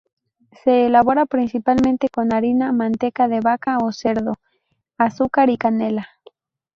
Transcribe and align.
Se 0.63 0.87
elabora 0.87 1.27
principalmente 1.27 2.09
con 2.09 2.33
harina, 2.33 2.71
manteca 2.71 3.27
de 3.27 3.39
vaca 3.39 3.77
o 3.77 3.91
cerdo, 3.91 4.33
azúcar 4.97 5.51
y 5.51 5.59
canela. 5.59 6.07